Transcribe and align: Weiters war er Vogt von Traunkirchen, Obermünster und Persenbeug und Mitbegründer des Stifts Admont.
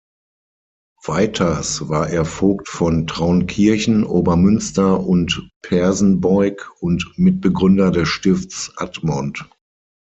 Weiters 1.05 1.87
war 1.87 2.09
er 2.09 2.25
Vogt 2.25 2.67
von 2.69 3.05
Traunkirchen, 3.05 4.03
Obermünster 4.03 4.99
und 4.99 5.51
Persenbeug 5.61 6.71
und 6.79 7.11
Mitbegründer 7.17 7.91
des 7.91 8.09
Stifts 8.09 8.71
Admont. 8.77 9.45